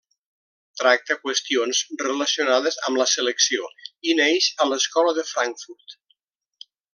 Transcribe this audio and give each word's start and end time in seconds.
Tracta 0.79 1.17
qüestions 1.25 1.81
relacionades 2.03 2.79
amb 2.89 3.01
la 3.01 3.07
selecció 3.13 3.69
i 4.13 4.17
neix 4.21 4.49
a 4.67 4.71
l’Escola 4.71 5.15
de 5.21 5.27
Frankfurt. 5.35 5.97